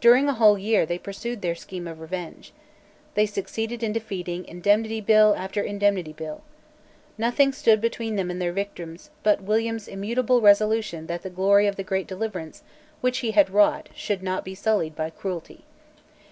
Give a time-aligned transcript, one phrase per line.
[0.00, 2.52] During a whole year they pursued their scheme of revenge.
[3.14, 6.42] They succeeded in defeating Indemnity Bill after Indemnity Bill.
[7.18, 11.74] Nothing stood between them and their victims, but William's immutable resolution that the glory of
[11.74, 12.62] the great deliverance
[13.00, 15.64] which he had wrought should not be sullied by cruelty.